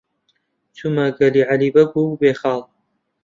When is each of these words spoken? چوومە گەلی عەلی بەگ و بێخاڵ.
چوومە 0.75 1.05
گەلی 1.17 1.47
عەلی 1.49 1.69
بەگ 1.75 1.91
و 1.95 2.17
بێخاڵ. 2.21 2.61